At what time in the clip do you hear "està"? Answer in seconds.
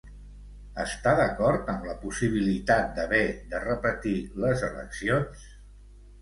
0.83-1.11